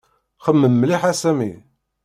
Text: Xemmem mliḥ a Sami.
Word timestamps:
Xemmem 0.45 0.75
mliḥ 0.77 1.01
a 1.11 1.13
Sami. 1.21 1.51